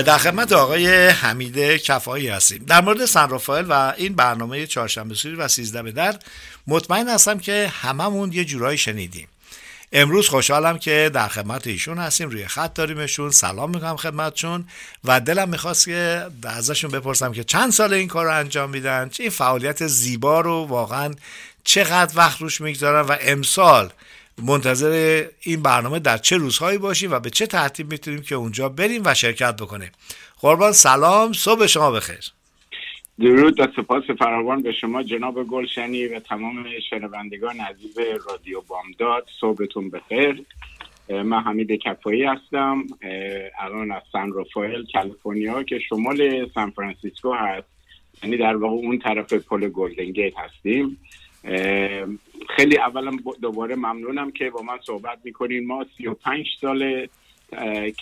در 0.00 0.18
خدمت 0.18 0.52
آقای 0.52 1.08
حمید 1.08 1.58
کفایی 1.58 2.28
هستیم. 2.28 2.64
در 2.64 2.80
مورد 2.80 3.04
سن 3.04 3.28
رافائل 3.28 3.64
و 3.68 3.92
این 3.96 4.14
برنامه 4.14 4.66
چهارشنبه 4.66 5.14
سوری 5.14 5.34
و 5.34 5.48
سیزده 5.48 5.82
به 5.82 5.92
در 5.92 6.16
مطمئن 6.66 7.08
هستم 7.08 7.38
که 7.38 7.72
هممون 7.82 8.32
یه 8.32 8.44
جورایی 8.44 8.78
شنیدیم. 8.78 9.28
امروز 9.92 10.28
خوشحالم 10.28 10.78
که 10.78 11.10
در 11.14 11.28
خدمت 11.28 11.66
ایشون 11.66 11.98
هستیم 11.98 12.30
روی 12.30 12.46
خط 12.46 12.74
داریمشون. 12.74 13.30
سلام 13.30 13.70
می‌کنم 13.70 13.96
خدمتشون 13.96 14.64
و 15.04 15.20
دلم 15.20 15.48
می‌خواست 15.48 15.84
که 15.84 16.26
ازشون 16.44 16.90
بپرسم 16.90 17.32
که 17.32 17.44
چند 17.44 17.72
سال 17.72 17.94
این 17.94 18.08
کار 18.08 18.24
رو 18.24 18.38
انجام 18.38 18.70
میدن؟ 18.70 19.10
این 19.18 19.30
فعالیت 19.30 19.86
زیبا 19.86 20.40
رو 20.40 20.64
واقعا 20.64 21.14
چقدر 21.64 22.12
وقت 22.16 22.40
روش 22.40 22.60
می‌گذارن؟ 22.60 23.06
و 23.06 23.16
امسال 23.20 23.90
منتظر 24.38 25.24
این 25.40 25.62
برنامه 25.62 25.98
در 25.98 26.18
چه 26.18 26.36
روزهایی 26.36 26.78
باشیم 26.78 27.12
و 27.12 27.20
به 27.20 27.30
چه 27.30 27.46
ترتیب 27.46 27.90
می‌تونیم 27.90 28.22
که 28.22 28.34
اونجا 28.34 28.68
بریم 28.68 29.02
و 29.04 29.14
شرکت 29.14 29.56
بکنیم. 29.56 29.90
قربان 30.40 30.72
سلام 30.72 31.32
صبح 31.32 31.66
شما 31.66 31.90
بخیر. 31.90 32.32
درود 33.20 33.60
و 33.60 33.66
سپاس 33.76 34.04
فراوان 34.18 34.62
به 34.62 34.72
شما 34.72 35.02
جناب 35.02 35.44
گلشنی 35.44 36.06
و 36.06 36.20
تمام 36.20 36.66
شنوندگان 36.90 37.60
عزیز 37.60 37.98
رادیو 38.28 38.60
بامداد. 38.60 39.28
صبحتون 39.40 39.90
بخیر. 39.90 40.44
من 41.08 41.42
حمید 41.42 41.72
کفایی 41.72 42.24
هستم. 42.24 42.84
الان 43.60 43.92
از 43.92 44.02
سن 44.12 44.32
رافائل 44.32 44.84
کالیفرنیا 44.92 45.62
که 45.62 45.78
شمال 45.78 46.50
سان 46.54 46.70
فرانسیسکو 46.70 47.32
هست. 47.32 47.66
یعنی 48.22 48.36
در 48.36 48.56
واقع 48.56 48.74
اون 48.74 48.98
طرف 48.98 49.32
پل 49.32 49.68
گلدن 49.68 50.30
هستیم. 50.36 50.98
خیلی 52.56 52.78
اولا 52.78 53.10
دوباره 53.42 53.74
ممنونم 53.74 54.30
که 54.30 54.50
با 54.50 54.62
من 54.62 54.78
صحبت 54.86 55.18
می‌کنین. 55.24 55.66
ما 55.66 55.86
35 55.96 56.46
ساله 56.60 57.08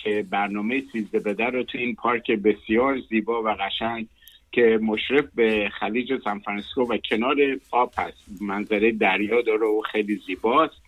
که 0.03 0.25
برنامه 0.29 0.83
سیزده 0.91 1.19
بدر 1.19 1.51
رو 1.51 1.63
تو 1.63 1.77
این 1.77 1.95
پارک 1.95 2.31
بسیار 2.31 2.99
زیبا 3.09 3.43
و 3.43 3.47
قشنگ 3.47 4.07
که 4.51 4.79
مشرف 4.81 5.25
به 5.35 5.69
خلیج 5.79 6.21
سان 6.23 6.39
فرانسیسکو 6.39 6.81
و 6.81 6.97
کنار 6.97 7.35
آب 7.71 7.93
هست. 7.97 8.41
منظره 8.41 8.91
دریا 8.91 9.41
داره 9.41 9.67
و 9.67 9.81
خیلی 9.91 10.21
زیباست. 10.27 10.81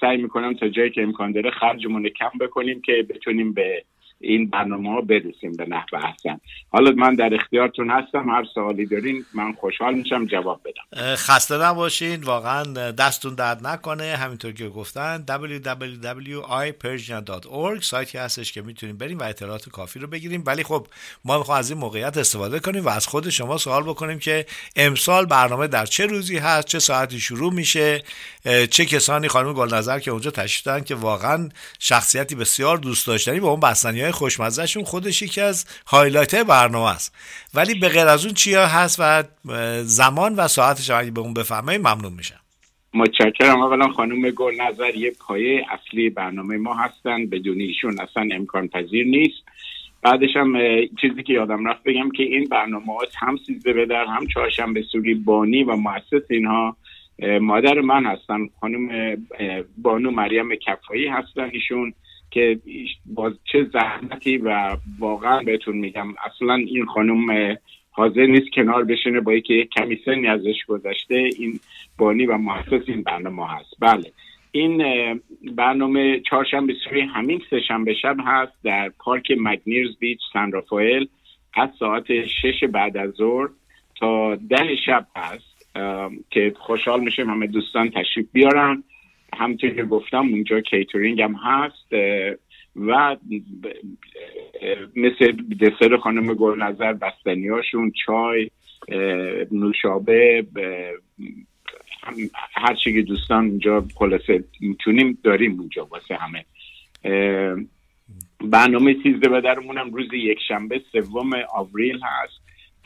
سعی 0.00 0.16
می‌کنم 0.22 0.54
تا 0.54 0.68
جایی 0.68 0.90
که 0.90 1.02
امکان 1.02 1.32
داره 1.32 1.50
خرجمون 1.50 2.08
کم 2.08 2.30
بکنیم 2.40 2.80
که 2.80 3.06
بتونیم 3.08 3.52
به 3.52 3.84
این 4.24 4.50
برنامه 4.50 4.90
ها 4.90 5.00
برسیم 5.00 5.52
به 5.52 5.66
نحو 5.68 5.96
احسن. 5.96 6.40
حالا 6.68 6.90
من 6.90 7.14
در 7.14 7.34
اختیارتون 7.34 7.90
هستم 7.90 8.30
هر 8.30 8.44
سوالی 8.54 8.86
دارین 8.86 9.24
من 9.34 9.52
خوشحال 9.52 9.94
میشم 9.94 10.26
جواب 10.26 10.60
بدم. 10.64 10.82
خسته 11.14 11.58
نباشین 11.58 12.22
واقعا 12.22 12.62
دستون 12.92 13.34
درد 13.34 13.66
نکنه. 13.66 14.16
همینطور 14.16 14.52
که 14.52 14.68
گفتن 14.68 15.24
www.ipersian.org 15.28 17.82
سایتی 17.82 18.18
هستش 18.18 18.52
که 18.52 18.62
می‌تونیم 18.62 18.96
بریم 18.96 19.18
و 19.18 19.22
اطلاعات 19.22 19.68
کافی 19.68 19.98
رو 19.98 20.06
بگیریم 20.06 20.42
ولی 20.46 20.62
خب 20.62 20.86
ما 21.24 21.38
می‌خوایم 21.38 21.58
از 21.58 21.70
این 21.70 21.78
موقعیت 21.78 22.16
استفاده 22.16 22.60
کنیم 22.60 22.84
و 22.84 22.88
از 22.88 23.06
خود 23.06 23.28
شما 23.28 23.58
سوال 23.58 23.82
بکنیم 23.82 24.18
که 24.18 24.46
امسال 24.76 25.26
برنامه 25.26 25.66
در 25.66 25.86
چه 25.86 26.06
روزی 26.06 26.38
هست 26.38 26.66
چه 26.66 26.78
ساعتی 26.78 27.20
شروع 27.20 27.52
میشه؟ 27.52 28.02
چه 28.70 28.84
کسانی 28.84 29.28
خانم 29.28 29.52
گلنظر 29.52 29.98
که 29.98 30.10
اونجا 30.10 30.30
تشریف 30.30 30.66
دارن 30.66 30.84
که 30.84 30.94
واقعا 30.94 31.48
شخصیتی 31.78 32.34
بسیار 32.34 32.78
دوست 32.78 33.06
داشتنی 33.06 33.40
با 33.40 33.50
اون 33.50 33.60
بستنی 33.60 34.00
های 34.00 34.12
خوشمزهشون 34.14 34.84
خودش 34.84 35.22
یکی 35.22 35.40
از 35.40 35.66
highlight 35.86 36.34
برنامه 36.34 36.90
است. 36.90 37.14
ولی 37.54 37.74
به 37.74 37.88
غیر 37.88 38.06
از 38.06 38.24
اون 38.24 38.34
چیا 38.34 38.66
هست 38.66 38.96
و 39.00 39.24
زمان 39.82 40.34
و 40.34 40.48
ساعتش 40.48 40.90
اگه 40.90 41.10
بهمون 41.10 41.34
بفرمایید 41.34 41.78
ممنون 41.78 42.12
میشم. 42.12 42.40
متشکرم 42.94 43.62
اولا 43.62 43.88
خانم 43.88 44.30
گل 44.30 44.60
نظر 44.60 44.94
یه 44.94 45.12
پایه 45.26 45.66
اصلی 45.70 46.10
برنامه 46.10 46.56
ما 46.56 46.74
هستن. 46.74 47.26
بدون 47.26 47.60
ایشون 47.60 48.00
اصلا 48.00 48.28
امکان 48.32 48.68
پذیر 48.68 49.06
نیست. 49.06 49.42
بعدش 50.02 50.36
هم 50.36 50.54
چیزی 51.00 51.22
که 51.22 51.32
یادم 51.32 51.68
رفت 51.68 51.82
بگم 51.84 52.10
که 52.10 52.22
این 52.22 52.44
برنامه 52.44 52.86
ها 52.86 52.98
هم 53.18 53.36
سیزده 53.46 53.72
به 53.72 53.86
در 53.86 54.04
هم 54.04 54.26
چهارشنبه 54.26 54.82
سوری 54.92 55.14
بانی 55.14 55.64
و 55.64 55.76
مؤسس 55.76 56.30
اینها 56.30 56.76
مادر 57.40 57.80
من 57.80 58.06
هستن. 58.06 58.48
خانم 58.60 59.16
بانو 59.78 60.10
مریم 60.10 60.54
کفایی 60.54 61.06
هستن 61.06 61.50
ایشون. 61.52 61.94
که 62.34 62.58
باز 63.06 63.32
چه 63.52 63.64
زحمتی 63.72 64.36
و 64.36 64.76
واقعا 64.98 65.42
بهتون 65.42 65.76
میگم 65.76 66.08
اصلا 66.24 66.54
این 66.54 66.86
خانم 66.86 67.56
حاضر 67.90 68.26
نیست 68.26 68.46
کنار 68.54 68.84
بشینه 68.84 69.20
با 69.20 69.38
که 69.38 69.68
کمی 69.76 69.98
سنی 70.04 70.26
ازش 70.26 70.64
گذشته 70.68 71.14
این 71.14 71.60
بانی 71.98 72.26
و 72.26 72.36
محسس 72.36 72.82
این 72.86 73.02
برنامه 73.02 73.48
هست. 73.48 73.74
بله. 73.80 74.12
این 74.52 74.82
برنامه 75.56 76.20
چهارشنبه 76.20 76.74
سوی 76.84 77.00
همین 77.00 77.42
سهشنبه 77.50 77.94
شب 77.94 78.16
هست 78.24 78.52
در 78.64 78.88
پارک 78.88 79.32
مگنیرز 79.38 79.96
بیچ 79.98 80.20
سن 80.32 80.52
رافائل 80.52 81.06
از 81.54 81.68
ساعت 81.78 82.26
شش 82.26 82.64
بعد 82.64 82.96
از 82.96 83.10
ظهر 83.10 83.48
تا 84.00 84.34
ده 84.34 84.76
شب 84.86 85.06
هست. 85.16 85.54
که 86.30 86.54
خوشحال 86.58 87.00
میشیم 87.00 87.30
همه 87.30 87.46
دوستان 87.46 87.90
تشریف 87.90 88.26
بیارن. 88.32 88.84
همونطور 89.34 89.70
که 89.70 89.82
گفتم 89.82 90.28
اونجا 90.28 90.60
کیترینگ 90.60 91.22
هم 91.22 91.34
هست 91.34 91.92
و 92.76 93.16
مثل 94.96 95.32
دسر 95.60 95.96
خانم 95.96 96.34
گل 96.34 96.62
نظر 96.62 96.92
بستنی 96.92 97.48
هاشون 97.48 97.92
چای 98.06 98.50
نوشابه 99.52 100.46
هر 102.54 102.74
چی 102.74 102.92
که 102.94 103.02
دوستان 103.02 103.46
اونجا 103.46 103.84
خلاصه 103.94 104.44
می‌تونیم 104.60 105.18
داریم 105.22 105.60
اونجا 105.60 105.86
واسه 105.90 106.16
همه. 106.16 106.44
برنامه 108.40 108.96
سیزده 109.02 109.28
به 109.28 109.40
درمونم 109.40 109.94
روز 109.94 110.08
یک 110.12 110.38
شنبه 110.48 110.82
سوم 110.92 111.30
آوریل 111.54 112.00
هست. 112.02 112.44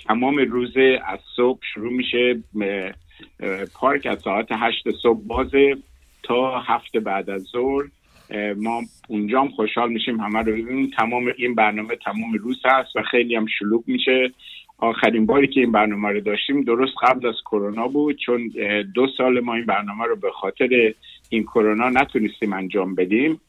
تمام 0.08 0.36
روز 0.36 0.76
از 1.06 1.18
صبح 1.36 1.60
شروع 1.74 1.92
میشه 1.92 2.42
پارک 3.74 4.06
از 4.06 4.20
ساعت 4.20 4.46
هشت 4.50 4.90
صبح 5.02 5.26
بازه. 5.26 5.76
تا 6.22 6.60
هفته 6.60 7.00
بعد 7.00 7.30
از 7.30 7.42
ظهر 7.42 7.84
ما 8.56 8.82
اونجا 9.08 9.40
هم 9.40 9.48
خوشحال 9.48 9.92
میشیم 9.92 10.20
همه 10.20 10.38
رو 10.38 10.52
ببینیم. 10.52 10.90
تمام 10.98 11.32
این 11.36 11.54
برنامه 11.54 11.96
تمام 11.96 12.32
روز 12.32 12.60
هست 12.64 12.96
و 12.96 13.02
خیلی 13.02 13.36
هم 13.36 13.46
شلوغ 13.58 13.82
میشه. 13.86 14.32
آخرین 14.78 15.26
باری 15.26 15.46
که 15.46 15.60
این 15.60 15.72
برنامه 15.72 16.08
رو 16.08 16.20
داشتیم 16.20 16.62
درست 16.62 16.92
قبل 17.02 17.26
از 17.28 17.34
کرونا 17.44 17.88
بود 17.88 18.16
چون 18.16 18.52
دو 18.94 19.06
سال 19.16 19.40
ما 19.40 19.54
این 19.54 19.66
برنامه 19.66 20.04
رو 20.04 20.16
به 20.16 20.30
خاطر 20.30 20.94
این 21.28 21.42
کرونا 21.42 21.90
نتونستیم 21.90 22.52
انجام 22.52 22.94
بدیم. 22.94 23.40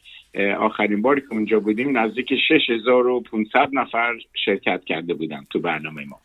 آخرین 0.60 1.02
باری 1.02 1.22
که 1.22 1.28
اونجا 1.32 1.60
بودیم 1.60 1.98
نزدیک 1.98 2.34
6500 2.48 3.70
نفر 3.74 4.14
شرکت 4.46 4.84
کرده 4.86 5.14
بودن 5.14 5.46
تو 5.50 5.60
برنامه 5.60 6.06
ما. 6.06 6.20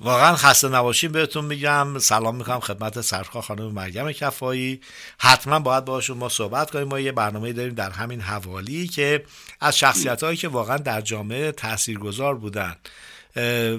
واقعا 0.00 0.36
خسته 0.36 0.68
نباشیم 0.68 1.12
بهتون 1.12 1.44
میگم. 1.44 1.98
سلام 1.98 2.36
می‌کنم 2.36 2.60
خدمت 2.60 3.00
سرخا 3.00 3.40
خانم 3.40 3.72
مریم 3.72 4.12
کفایی. 4.12 4.80
حتما 5.18 5.58
باید 5.58 5.84
باشون 5.84 6.18
ما 6.18 6.28
صحبت 6.28 6.70
کنیم. 6.70 6.88
ما 6.88 7.00
یه 7.00 7.12
برنامه 7.12 7.52
داریم 7.52 7.74
در 7.74 7.90
همین 7.90 8.20
حوالی 8.20 8.88
که 8.88 9.24
از 9.60 9.78
شخصیت 9.78 10.22
هایی 10.22 10.36
که 10.36 10.48
واقعا 10.48 10.76
در 10.76 11.00
جامعه 11.00 11.52
تاثیرگذار 11.52 12.34
بودن. 12.34 12.76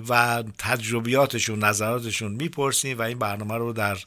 و 0.09 0.43
تجربیاتشون 0.57 1.63
نظراتشون 1.63 2.31
می‌پرسیم 2.31 2.99
و 2.99 3.01
این 3.01 3.19
برنامه 3.19 3.57
رو 3.57 3.73
در 3.73 3.97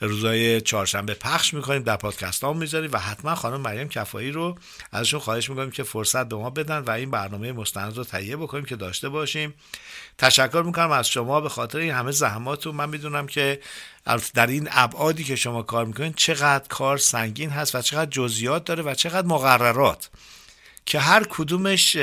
روزای 0.00 0.60
چهارشنبه 0.60 1.14
پخش 1.14 1.54
می‌کنیم. 1.54 1.82
در 1.82 1.96
پادکست 1.96 2.44
ها 2.44 2.52
می‌ذاریم 2.52 2.90
و 2.92 2.98
حتما 2.98 3.34
خانم 3.34 3.60
مریم 3.60 3.88
کفایی 3.88 4.30
رو 4.30 4.58
ازشون 4.92 5.20
خواهش 5.20 5.50
می‌کنیم 5.50 5.70
که 5.70 5.82
فرصت 5.82 6.28
به 6.28 6.36
ما 6.36 6.50
بدن 6.50 6.78
و 6.78 6.90
این 6.90 7.10
برنامه 7.10 7.52
مستند 7.52 7.96
رو 7.96 8.04
تهیه 8.04 8.36
بکنیم 8.36 8.64
که 8.64 8.76
داشته 8.76 9.08
باشیم. 9.08 9.54
تشکر 10.18 10.62
می‌کنم 10.66 10.90
از 10.90 11.08
شما 11.08 11.40
به 11.40 11.48
خاطر 11.48 11.78
این 11.78 11.92
همه 11.92 12.10
زحماتون. 12.10 12.74
من 12.74 12.88
می‌دونم 12.88 13.26
که 13.26 13.60
در 14.34 14.46
این 14.46 14.68
ابعادی 14.70 15.24
که 15.24 15.36
شما 15.36 15.62
کار 15.62 15.84
می‌کنید 15.84 16.14
چقدر 16.14 16.68
کار 16.68 16.98
سنگین 16.98 17.50
هست 17.50 17.74
و 17.74 17.82
چقدر 17.82 18.10
جزئیات 18.10 18.64
داره 18.64 18.82
و 18.82 18.94
چقدر 18.94 19.26
مقررات. 19.26 20.10
که 20.88 20.98
هر 20.98 21.22
کدومش 21.30 21.96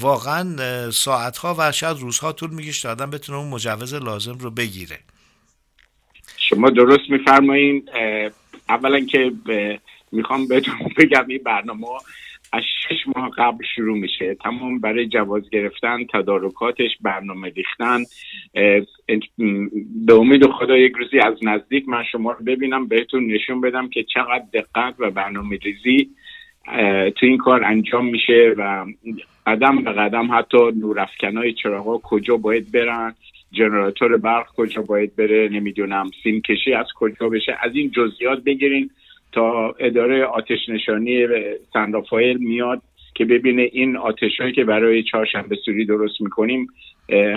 واقعا 0.00 0.90
ساعتها 0.90 1.56
و 1.58 1.72
شاید 1.72 1.96
روزها 1.96 2.32
طول 2.32 2.50
می‌کشه 2.50 2.82
تا 2.82 2.90
آدم 2.90 3.10
بتونه 3.10 3.38
اون 3.38 3.48
مجوز 3.48 3.94
لازم 3.94 4.38
رو 4.38 4.50
بگیره. 4.50 4.98
شما 6.36 6.70
درست 6.70 7.10
میفرمایین. 7.10 7.88
اولا 8.68 9.00
که 9.00 9.32
می‌خوام 10.12 10.48
بهتون 10.48 10.74
بگم 10.98 11.24
این 11.28 11.40
برنامه 11.44 11.86
از 12.52 12.62
شش 12.82 12.96
ماه 13.16 13.30
قبل 13.38 13.64
شروع 13.76 13.98
میشه. 13.98 14.34
تمام 14.34 14.78
برای 14.78 15.08
جواز 15.08 15.50
گرفتن 15.50 16.06
تدارکاتش 16.12 16.90
برنامه 17.00 17.52
ریختن. 17.56 18.04
به 20.06 20.14
امید 20.14 20.46
خدا 20.46 20.76
یک 20.76 20.92
روزی 20.92 21.18
از 21.18 21.34
نزدیک 21.42 21.88
من 21.88 22.04
شما 22.12 22.32
رو 22.32 22.44
ببینم 22.44 22.88
بهتون 22.88 23.26
نشون 23.26 23.60
بدم 23.60 23.88
که 23.88 24.04
چقدر 24.14 24.44
دقت 24.52 24.94
و 24.98 25.10
برنامه 25.10 25.56
ریزی 25.56 26.10
تو 27.16 27.26
این 27.26 27.38
کار 27.38 27.64
انجام 27.64 28.06
میشه 28.06 28.54
و 28.58 28.86
قدم 29.46 29.82
به 29.84 29.92
قدم 29.92 30.28
حتی 30.32 30.58
نورافکنای 30.76 31.52
چراغا 31.52 31.98
کجا 31.98 32.36
باید 32.36 32.72
برن 32.72 33.14
جنراتور 33.52 34.16
برق 34.16 34.46
کجا 34.56 34.82
باید 34.82 35.16
بره 35.16 35.48
نمی‌دونم 35.52 36.10
سیم 36.22 36.40
کشی 36.40 36.72
از 36.72 36.86
کجا 36.94 37.28
بشه 37.28 37.56
از 37.62 37.74
این 37.74 37.90
جزئیات 37.90 38.44
بگیرین 38.44 38.90
تا 39.32 39.74
اداره 39.78 40.24
آتش 40.24 40.68
نشانی 40.68 41.26
سندافایل 41.72 42.36
میاد 42.36 42.82
که 43.14 43.24
ببینه 43.24 43.70
این 43.72 43.96
آتشهایی 43.96 44.52
که 44.52 44.64
برای 44.64 45.02
چهارشنبه 45.02 45.56
سوری 45.64 45.84
درست 45.84 46.20
می‌کنیم 46.20 46.66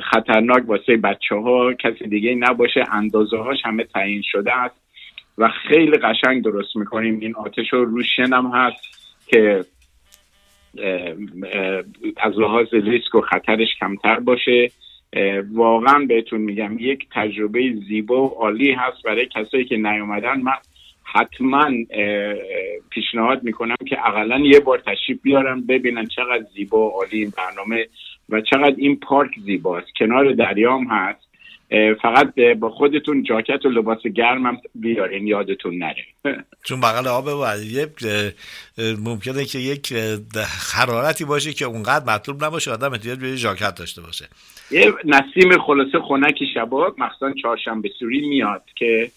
خطرناک 0.03 0.63
واسه 0.67 0.97
بچه 0.97 1.35
ها 1.35 1.73
کسی 1.73 2.07
دیگه 2.07 2.35
نباشه 2.35 2.83
اندازه 2.91 3.37
هاش 3.37 3.57
همه 3.63 3.83
تعیین 3.83 4.21
شده 4.25 4.57
است 4.57 4.75
و 5.37 5.49
خیلی 5.49 5.97
قشنگ 5.97 6.43
درست 6.43 6.75
می‌کنیم. 6.75 7.19
این 7.19 7.35
آتش 7.35 7.73
رو 7.73 7.85
روشن 7.85 8.33
هم 8.33 8.51
هست. 8.53 9.00
که 9.31 9.65
از 12.17 12.39
لحاظ 12.39 12.67
ریسک 12.73 13.15
و 13.15 13.21
خطرش 13.21 13.67
کمتر 13.79 14.19
باشه. 14.19 14.71
واقعا 15.53 16.05
بهتون 16.05 16.41
میگم 16.41 16.77
یک 16.79 17.07
تجربه 17.11 17.73
زیبا 17.87 18.23
و 18.23 18.27
عالی 18.27 18.71
هست 18.71 19.03
برای 19.03 19.25
کسایی 19.25 19.65
که 19.65 19.77
نیومدن. 19.77 20.41
من 20.41 20.53
حتما 21.03 21.71
پیشنهاد 22.89 23.43
می‌کنم 23.43 23.75
که 23.89 24.07
اقلا 24.07 24.39
یه 24.39 24.59
بار 24.59 24.79
تشریف 24.79 25.21
بیارن 25.21 25.61
ببینن 25.61 26.05
چقدر 26.05 26.45
زیبا 26.53 26.87
و 26.87 26.91
عالی 26.91 27.19
این 27.19 27.33
برنامه 27.37 27.87
و 28.29 28.41
چقدر 28.41 28.75
این 28.77 28.99
پارک 28.99 29.31
زیباست. 29.45 29.87
کنار 29.99 30.31
دریام 30.31 30.87
هست. 30.87 31.30
فقط 32.01 32.33
با 32.59 32.69
خودتون 32.69 33.23
جاکت 33.23 33.65
و 33.65 33.69
لباس 33.69 34.01
گرم 34.01 34.45
هم 34.45 34.57
بیارین 34.75 35.27
یادتون 35.27 35.77
نره. 35.77 36.05
چون 36.63 36.81
بغل 36.81 37.07
آب 37.07 37.27
و 37.27 37.45
ممکنه 39.03 39.45
که 39.45 39.59
یک 39.59 39.93
حرارتی 40.73 41.25
باشه 41.25 41.53
که 41.53 41.65
اونقدر 41.65 42.13
مطلوب 42.13 42.45
نباشه 42.45 42.71
آدم 42.71 42.91
احتیاج 42.91 43.19
به 43.19 43.37
جاکت 43.37 43.75
داشته 43.75 44.01
باشه. 44.01 44.27
یه 44.71 44.93
نسیم 45.05 45.57
خلاصه 45.57 45.99
خنکی 46.07 46.45
شباب 46.53 46.99
مخصوصا 46.99 47.33
چهارشنبه 47.41 47.89
سوری 47.99 48.29
میاد 48.29 48.63
که 48.75 49.11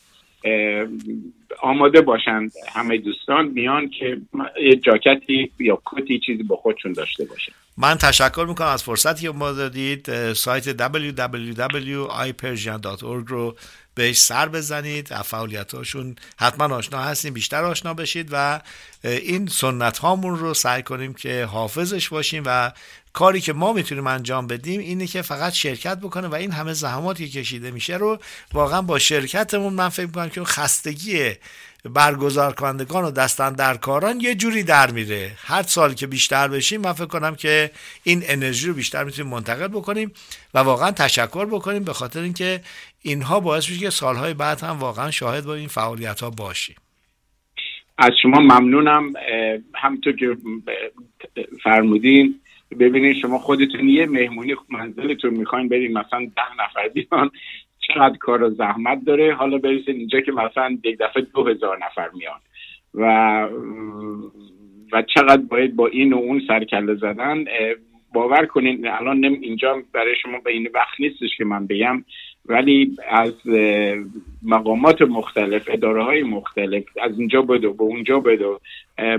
آماده 1.63 2.01
باشند 2.01 2.53
همه 2.75 2.99
دوستان 2.99 3.47
میان 3.47 3.91
که 3.91 4.21
یه 4.63 4.77
جاکتی 4.77 5.51
یا 5.59 5.83
کتی 5.87 6.21
چیزی 6.27 6.43
با 6.43 6.57
خودشون 6.57 6.93
داشته 6.93 7.25
باشه. 7.25 7.53
من 7.77 7.95
تشکر 7.95 8.45
می‌کنم 8.49 8.69
از 8.69 8.83
فرصتی 8.83 9.23
که 9.23 9.31
ما 9.31 9.53
دادید. 9.53 10.33
سایت 10.33 10.65
www.ipersian.org 10.65 13.27
رو 13.27 13.57
بهش 13.95 14.19
سر 14.19 14.49
بزنید. 14.49 15.15
فعالیت 15.15 15.75
هاشون 15.75 16.17
حتما 16.39 16.75
آشنا 16.75 16.99
هستیم. 16.99 17.35
بیشتر 17.35 17.65
آشنا 17.65 17.95
بشید 17.95 18.29
و 18.33 18.61
این 19.05 19.47
سنت 19.47 19.99
هامون 19.99 20.39
رو 20.39 20.55
سعی 20.55 20.83
کنیم 20.83 21.15
که 21.15 21.45
حافظش 21.45 22.09
باشیم 22.09 22.43
و 22.47 22.73
کاری 23.14 23.40
که 23.40 23.52
ما 23.52 23.73
می‌تونیم 23.73 24.06
انجام 24.06 24.47
بدیم 24.47 24.80
اینه 24.80 25.06
که 25.06 25.23
فقط 25.23 25.52
شرکت 25.52 25.99
بکنه 25.99 26.28
و 26.28 26.35
این 26.35 26.52
همه 26.52 26.73
زحماتی 26.73 27.28
که 27.28 27.40
کشیده 27.40 27.71
میشه 27.71 27.97
رو 27.97 28.18
واقعا 28.52 28.83
با 28.83 28.99
شرکتمون 28.99 29.73
من 29.73 29.88
فکر 29.88 30.06
می‌کنم 30.06 30.28
که 30.28 30.44
خستگی 30.44 31.33
برگزار 31.85 32.52
کنندگان 32.54 33.04
و 33.04 33.11
دستن 33.11 33.52
در 33.52 33.76
کاران 33.76 34.21
یه 34.21 34.35
جوری 34.35 34.62
در 34.62 34.90
میره. 34.90 35.33
هر 35.37 35.62
سال 35.62 35.94
که 35.94 36.06
بیشتر 36.06 36.49
بشیم 36.49 36.80
من 36.80 36.92
فکر 36.92 37.06
کنم 37.06 37.35
که 37.35 37.71
این 38.02 38.23
انرژی 38.26 38.68
رو 38.68 38.75
بیشتر 38.75 39.04
می‌تونیم 39.04 39.30
منتقل 39.30 39.68
بکنیم 39.68 40.12
و 40.54 40.59
واقعا 40.59 40.90
تشکر 40.90 41.47
بکنیم 41.47 41.85
به 41.85 41.92
خاطر 41.92 42.21
اینکه 42.21 42.61
اینها 43.02 43.40
باعث 43.40 43.68
میشه 43.68 43.80
که 43.80 43.90
سالهای 43.90 44.35
بعد 44.35 44.61
هم 44.61 44.78
واقعا 44.78 45.11
شاهد 45.11 45.44
با 45.44 45.54
این 45.54 45.68
فعالیت 45.68 46.21
ها 46.21 46.30
باشیم. 46.30 46.76
از 47.99 48.11
شما 48.23 48.40
ممنونم. 48.40 49.12
همطور 49.75 50.16
که 50.16 50.37
فرمودین 51.64 52.40
ببینید 52.81 53.16
شما 53.16 53.38
خودتون 53.38 53.88
یه 53.88 54.07
مهمونی 54.07 54.54
منزلتون 54.69 55.35
می‌خواین 55.35 55.69
برین 55.69 55.99
مثلا 55.99 56.21
ده 56.21 56.64
نفر 56.64 56.88
بیان 56.88 57.31
چقدر 57.78 58.16
کار 58.16 58.43
و 58.43 58.50
زحمت 58.50 59.04
داره. 59.04 59.35
حالا 59.35 59.59
برسید 59.59 59.97
اینجا 59.97 60.21
که 60.21 60.33
مثلا 60.33 60.78
یک 60.85 60.99
دفعه 60.99 61.23
دو 61.35 61.47
هزار 61.47 61.78
نفر 61.85 62.11
میان 62.14 62.40
و 62.95 63.49
و 64.93 65.02
چقدر 65.02 65.43
باید 65.43 65.76
با 65.76 65.87
این 65.87 66.12
و 66.12 66.16
اون 66.16 66.43
سرکله 66.49 66.95
زدن 66.95 67.45
باور 68.14 68.47
کنین 68.47 68.88
الان 68.88 69.25
اینجا 69.25 69.83
برای 69.93 70.14
شما 70.23 70.38
به 70.45 70.50
این 70.50 70.69
وقت 70.75 71.00
نیستش 71.00 71.37
که 71.38 71.45
من 71.45 71.66
بگم. 71.66 72.04
ولی 72.47 72.97
از 73.11 73.33
مقامات 74.43 75.03
مختلف 75.03 75.69
اداره 75.73 76.05
های 76.05 76.23
مختلف 76.23 76.85
از 77.03 77.19
اینجا 77.19 77.43
بدو 77.43 77.73
به 77.73 77.83
اونجا 77.83 78.21
بدو. 78.21 78.61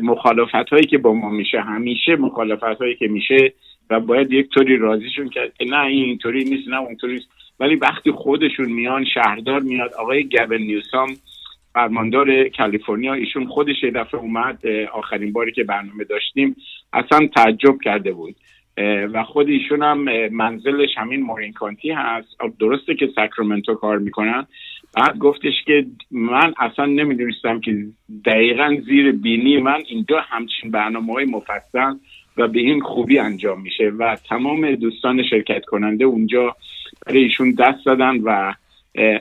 مخالفت 0.02 0.70
هایی 0.70 0.86
که 0.86 0.98
با 0.98 1.14
ما 1.14 1.30
میشه 1.30 1.62
همیشه 1.62 2.16
مخالفت 2.16 2.64
هایی 2.64 2.96
که 2.96 3.08
میشه 3.08 3.54
و 3.90 4.00
باید 4.00 4.34
یک 4.34 4.50
طوری 4.50 4.78
راضیشون 4.78 5.30
کرد 5.30 5.52
نه 5.68 5.86
این 5.86 6.06
اینطوری 6.06 6.44
نیست 6.44 6.68
نه 6.68 6.80
اونطوری 6.80 7.14
نیست. 7.14 7.28
ولی 7.60 7.76
وقتی 7.76 8.12
خودشون 8.12 8.72
میان 8.72 9.06
شهردار 9.14 9.60
میاد 9.60 9.94
آقای 9.94 10.24
گبل 10.24 10.62
نیوسام 10.62 11.10
فرماندار 11.74 12.50
کالیفرنیا 12.58 13.14
ایشون 13.14 13.48
خودش 13.48 13.84
یه 13.84 13.92
دفعه 13.92 14.20
اومد 14.20 14.68
آخرین 14.94 15.34
باری 15.34 15.52
که 15.52 15.64
برنامه 15.64 16.04
داشتیم 16.04 16.56
اصلا 16.94 17.28
تعجب 17.36 17.78
کرده 17.84 18.12
بود. 18.12 18.36
و 19.14 19.24
خود 19.24 19.50
ایشون 19.50 19.84
هم 19.84 20.30
منزلش 20.30 20.90
همین 20.98 21.22
مورین 21.22 21.54
کانتی 21.54 21.92
هست 21.92 22.28
درسته 22.60 22.96
که 22.96 23.08
ساکرامنتو 23.16 23.76
کار 23.76 23.98
می‌کنن. 23.98 24.48
بعد 24.98 25.18
گفتش 25.18 25.54
که 25.66 25.86
من 26.12 26.54
اصلا 26.60 26.86
نمی‌دونستم 26.86 27.60
که 27.60 27.86
دقیقا 28.26 28.78
زیر 28.86 29.12
بینی 29.12 29.58
من 29.58 29.84
اینجا 29.88 30.20
همچین 30.20 30.72
برنامه 30.72 31.14
های 31.14 31.26
مفصل 31.26 31.94
و 32.38 32.48
به 32.48 32.60
این 32.60 32.82
خوبی 32.82 33.20
انجام 33.20 33.62
میشه 33.62 33.92
و 34.00 34.18
تمام 34.30 34.76
دوستان 34.76 35.24
شرکت 35.24 35.66
کننده 35.66 36.06
اونجا 36.06 36.56
برای 37.06 37.24
ایشون 37.24 37.52
دست 37.52 37.80
زدن 37.86 38.18
و 38.18 38.54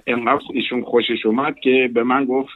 انقدر 0.06 0.42
ایشون 0.54 0.82
خوشش 0.82 1.26
اومد 1.26 1.58
که 1.58 1.90
به 1.94 2.02
من 2.02 2.25
گفت 2.25 2.52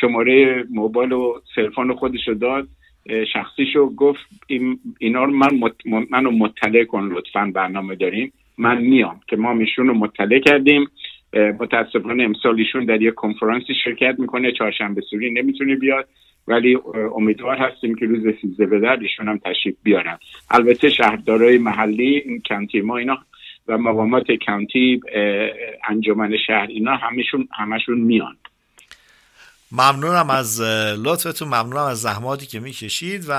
شماره 0.00 0.64
موبایل 0.70 1.12
و 1.12 1.34
سلفون 1.54 1.94
خودش 1.94 2.28
رو 2.28 2.34
داد. 2.34 2.68
شخصیشو 3.32 3.94
گفت 3.94 4.20
اینا 4.98 5.24
رو 5.24 5.32
من 5.32 5.60
منو 6.10 6.30
مطلع 6.30 6.84
کن 6.84 7.12
لطفا 7.12 7.50
برنامه 7.54 7.94
داریم. 7.94 8.32
من 8.58 8.80
میام. 8.80 9.20
که 9.28 9.36
ما 9.36 9.54
میشون 9.54 9.86
رو 9.86 9.94
مطلع 9.94 10.38
کردیم. 10.38 10.88
متاسفانه 11.60 12.24
امسال 12.24 12.58
ایشون 12.58 12.84
در 12.84 13.02
یک 13.02 13.14
کنفرانسی 13.14 13.74
شرکت 13.84 14.14
می‌کنه. 14.18 14.52
چهارشنبه 14.52 15.00
سوری 15.00 15.30
نمی‌تونه 15.30 15.76
بیاد. 15.76 16.08
ولی 16.48 16.78
امیدوار 17.16 17.56
هستیم 17.56 17.94
که 17.94 18.06
روز 18.06 18.34
سیزده 18.40 18.66
به 18.66 18.80
در 18.80 18.98
ایشون 19.00 19.28
هم 19.28 19.38
تشریف 19.38 19.76
بیارن. 19.82 20.18
البته 20.50 20.88
شهردارای 20.88 21.58
محلی 21.58 22.40
کانتی 22.48 22.80
ما 22.80 22.96
اینا 22.96 23.18
و 23.68 23.78
مقامات 23.78 24.26
کانتی 24.46 25.00
انجمن 25.88 26.36
شهر 26.46 26.66
اینا 26.66 26.96
همشون 26.96 27.48
همشون 27.58 27.98
میان. 27.98 28.36
ممنونم 29.72 30.30
از 30.30 30.60
لطفتون. 31.04 31.48
ممنونم 31.48 31.84
از 31.84 32.00
زحماتی 32.00 32.46
که 32.46 32.60
می‌کشید 32.60 33.24
و 33.28 33.32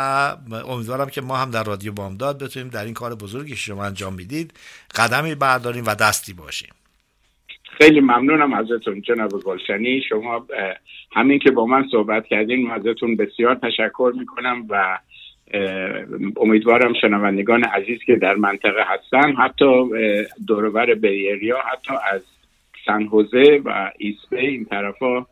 امیدوارم 0.67 1.09
که 1.09 1.21
ما 1.21 1.38
هم 1.38 1.51
در 1.51 1.63
رادیو 1.63 1.93
بامداد 1.93 2.43
بتونیم 2.43 2.69
در 2.69 2.86
این 2.86 2.93
کار 2.93 3.15
بزرگی 3.15 3.50
که 3.50 3.55
شما 3.55 3.86
انجام 3.86 4.13
می‌دید 4.13 4.53
قدمی 4.95 5.36
برداریم 5.36 5.83
و 5.86 5.95
دستی 5.95 6.33
باشیم. 6.33 6.69
خیلی 7.77 8.00
ممنونم 8.00 8.53
ازتون 8.53 9.01
جناب 9.01 9.29
گلشنی. 9.29 10.01
شما 10.09 10.45
همین 11.12 11.39
که 11.39 11.51
با 11.51 11.65
من 11.65 11.86
صحبت 11.91 12.25
کردین 12.25 12.71
ازتون 12.71 13.15
بسیار 13.15 13.55
تشکر 13.55 14.13
می‌کنم 14.17 14.65
و 14.69 15.00
امیدوارم 16.38 16.93
شنوندگان 17.01 17.63
عزیز 17.63 18.00
که 18.05 18.15
در 18.15 18.36
منطقه 18.36 18.83
هستن 18.88 19.36
حتی 19.36 19.89
دورور 20.48 20.95
بیریا 20.95 21.57
حتی 21.71 21.93
از 22.13 22.21
سنحوزه 22.86 23.62
و 23.65 23.91
ایسبه 23.98 24.39
این 24.39 24.65
طرفا 24.65 25.25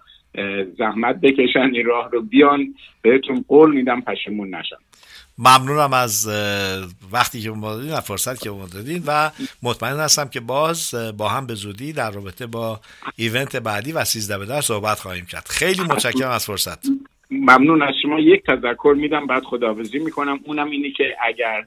زحمت 0.78 1.22
بکشن 1.22 1.70
این 1.74 1.86
راه 1.86 2.10
رو 2.12 2.22
بیان 2.22 2.76
بهتون 3.02 3.46
قول 3.48 3.76
میدم 3.76 4.02
پشمون 4.02 4.56
نشن. 4.56 4.76
ممنونم 5.38 5.94
از 5.94 6.28
وقتی 7.12 7.42
که 7.42 7.50
ما 7.50 7.76
دادین 7.76 7.94
و 7.94 8.02
فرصت 8.02 8.42
که 8.44 8.50
ما 8.50 8.66
دادین 8.74 9.04
و 9.08 9.32
مطمئن 9.64 10.00
هستم 10.00 10.30
که 10.30 10.40
باز 10.40 10.96
با 11.18 11.28
هم 11.28 11.48
به 11.48 11.54
زودی 11.54 11.94
در 11.94 12.12
رابطه 12.12 12.48
با 12.48 12.80
ایونت 13.16 13.56
بعدی 13.56 13.92
و 13.92 14.04
سیزده 14.04 14.38
به 14.38 14.46
در 14.46 14.62
صحبت 14.62 15.00
خواهیم 15.00 15.26
کرد. 15.26 15.46
خیلی 15.50 15.82
متشکرم 15.82 16.32
از 16.32 16.46
فرصت. 16.46 16.86
ممنون 17.32 17.82
از 17.82 17.94
شما. 18.02 18.20
یک 18.20 18.44
تذکر 18.44 18.96
میدم 18.98 19.28
بعد 19.28 19.44
خداحافظی 19.44 20.00
می‌کنم. 20.00 20.40
اونم 20.44 20.70
اینی 20.70 20.92
که 20.92 21.04
اگر 21.26 21.66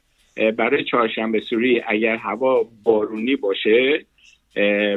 برای 0.50 0.84
چهارشنبه 0.84 1.40
سوری 1.40 1.82
اگر 1.88 2.16
هوا 2.16 2.64
بارونی 2.82 3.36
باشه 3.36 4.04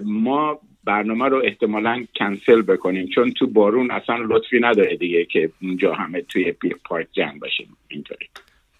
ما 0.03 0.59
برنامه 0.83 1.25
رو 1.25 1.41
احتمالا 1.45 2.05
کنسل 2.15 2.61
بکنیم 2.61 3.09
چون 3.15 3.31
تو 3.31 3.47
بارون 3.47 3.91
اصلا 3.91 4.15
لطفی 4.15 4.59
نداره 4.59 4.95
دیگه 4.95 5.25
که 5.25 5.51
اونجا 5.61 5.93
همه 5.93 6.21
توی 6.21 6.53
پارک 6.85 7.07
جمع 7.11 7.39
باشیم. 7.39 7.77
اینطوری. 7.87 8.29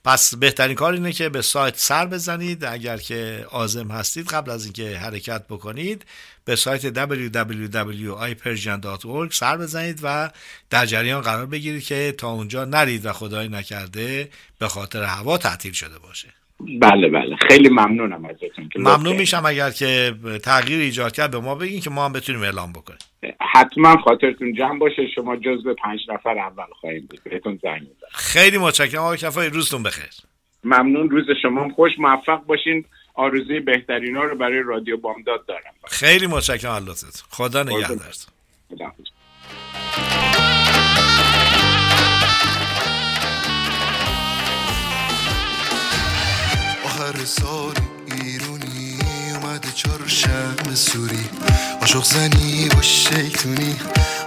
پس 0.06 0.36
بهترین 0.36 0.76
کار 0.76 0.94
اینه 0.94 1.12
که 1.12 1.30
به 1.30 1.42
سایت 1.42 1.78
سر 1.78 2.06
بزنید. 2.06 2.66
اگر 2.66 2.98
که 2.98 3.46
آزم 3.52 3.88
هستید 3.88 4.28
قبل 4.28 4.52
از 4.52 4.64
اینکه 4.64 4.98
حرکت 4.98 5.48
بکنید 5.48 6.06
به 6.46 6.56
سایت 6.56 6.82
www.ipersian.org 6.82 9.34
سر 9.34 9.58
بزنید 9.58 10.00
و 10.04 10.30
در 10.70 10.86
جریان 10.86 11.22
قرار 11.22 11.46
بگیرید 11.46 11.84
که 11.84 12.14
تا 12.18 12.32
اونجا 12.32 12.66
نرید 12.66 13.06
و 13.06 13.14
خدای 13.14 13.48
نکرده 13.48 14.30
به 14.60 14.68
خاطر 14.68 15.04
هوا 15.04 15.38
تعطیل 15.38 15.74
شده 15.74 16.00
باشه. 16.00 16.43
بله 16.60 17.10
بله. 17.10 17.36
خیلی 17.48 17.70
ممنونم 17.70 18.26
ازتون 18.26 18.70
ممنون 18.76 19.16
میشم 19.16 19.46
اگر 19.46 19.70
که 19.70 20.16
تغییر 20.44 20.80
ایجاد 20.80 21.12
کرد 21.12 21.32
به 21.32 21.40
ما 21.40 21.56
بگین 21.56 21.80
که 21.80 21.90
ما 21.90 22.06
هم 22.06 22.14
بتونیم 22.14 22.42
اعلام 22.42 22.74
بکنیم. 22.74 23.00
حتما 23.54 23.98
خاطرتون 23.98 24.54
جمع 24.54 24.80
باشه. 24.80 25.08
شما 25.16 25.36
جزو 25.36 25.74
پنج 25.74 26.00
نفر 26.10 26.38
اول 26.38 26.74
خواهیم 26.80 27.08
بود. 27.10 27.20
بهتون 27.24 27.60
زنگ 27.64 27.88
خیلی 28.12 28.58
متشکرم. 28.58 29.02
آقای 29.02 29.18
کفایی 29.18 29.50
روزتون 29.50 29.84
بخیر. 29.84 30.10
ممنون. 30.64 31.10
روز 31.10 31.26
شما 31.42 31.70
خوش. 31.70 31.92
موفق 31.98 32.44
باشین. 32.46 32.86
آرزوی 33.14 33.60
بهترین 33.60 34.18
ها 34.18 34.24
رو 34.24 34.38
برای 34.38 34.64
رادیو 34.66 34.98
بامداد 34.98 35.46
دارم. 35.46 35.74
خیلی 35.88 36.28
متشکرم. 36.28 36.72
اللهتت 36.72 37.24
خدا 37.30 37.64
نگهدارت 37.64 38.28
آخر 47.04 47.26
سال 47.26 47.74
ایرونی 48.06 48.98
اومده 49.36 49.72
چهارشنبه 49.76 50.76
سوری. 50.76 51.30
عاشق 51.82 52.04
زنی 52.04 52.70
و 52.70 52.82
شیطونی 52.82 53.76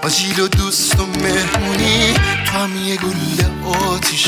آجیل 0.03 0.41
و 0.41 0.49
دوست 0.49 1.01
و 1.01 1.07
مهمونی. 1.07 2.15
تو 2.47 2.53
هم 2.53 2.87
یه 2.87 2.97
گل 2.97 3.45
آتیش 3.67 4.27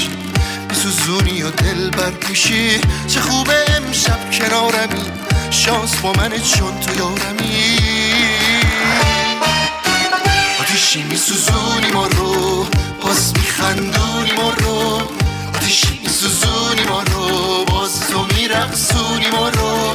سوزونی 0.72 1.42
و 1.42 1.50
دل 1.50 1.90
برد 1.90 2.28
میشی 2.28 2.80
چه 3.08 3.20
خوبه 3.20 3.64
امشب 3.76 4.30
کنارمی. 4.30 5.04
شانس 5.50 5.96
با 5.96 6.12
منه 6.12 6.38
چون 6.38 6.80
تو 6.80 6.98
یارمی. 6.98 7.78
آتیشی 10.60 11.02
میسوزونی 11.02 11.92
ما 11.92 12.06
رو. 12.06 12.66
باز 13.02 13.32
میخندونی 13.32 14.32
ما 14.32 14.50
رو. 14.50 15.02
آتیشی 15.54 16.00
میسوزونی 16.04 16.84
ما 16.88 17.02
رو. 17.02 17.57
تو 18.10 18.26
میرقصونی 18.36 19.30
ما 19.30 19.48
رو 19.48 19.92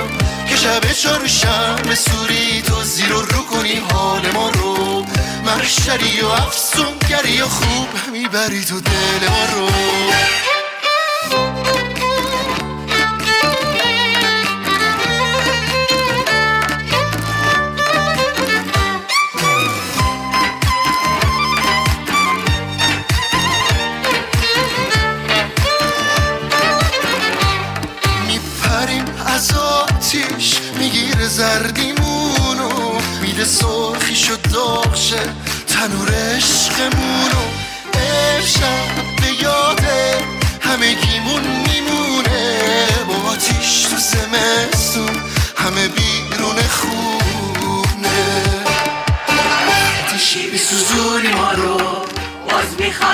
که 0.50 0.56
شب 0.56 0.92
چهارشنبه 0.92 1.96
سوری 1.96 2.62
تو 2.62 2.84
زیر 2.84 3.08
رو 3.08 3.22
رو 3.22 3.46
کنی 3.46 3.76
حال 3.92 4.32
ما 4.34 4.50
رو. 4.50 5.06
محشری 5.46 6.22
و 6.22 6.28
افسونگری 6.28 7.42
و 7.42 7.46
خوب 7.46 7.90
می‌بری 8.12 8.66
تو 8.66 8.82
دل 8.82 9.28
ما 9.30 9.46
رو. 9.56 9.68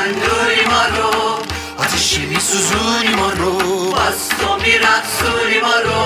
میخندونی 0.10 0.66
ما 0.66 0.98
رو 0.98 1.40
آتیشی 1.78 2.26
میسوزونی 2.26 3.16
ما 3.16 3.30
رو 3.30 3.52
باز 3.92 4.30
تو 4.30 4.56
میرقصونی 4.56 5.60
ما 5.62 5.76
رو. 5.76 6.06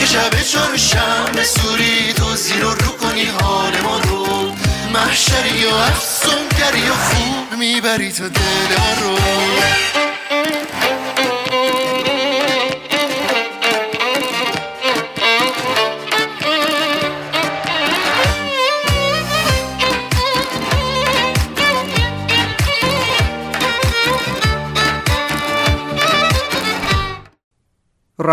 که 0.00 0.06
شب 0.06 0.42
چهارشنبه 0.42 1.44
سوری 1.44 2.12
تو 2.12 2.36
زیر 2.36 2.62
رو 2.62 2.70
کنی 2.70 3.24
حال 3.24 3.72
ما 3.80 3.98
رو. 3.98 4.52
محشری 4.94 5.64
و 5.64 5.74
افسونگری 5.74 6.90
و 6.90 6.94
خوب 6.94 7.58
می‌بری 7.58 8.12
تو 8.12 8.28
دل 8.28 8.74
رو. 9.02 9.18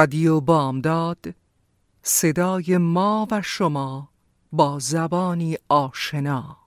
رادیو 0.02 0.40
بامداد 0.40 1.26
صدای 2.04 2.78
ما 2.78 3.28
و 3.32 3.42
شما 3.42 4.10
با 4.52 4.80
زبانی 4.80 5.58
آشنا. 5.70 6.61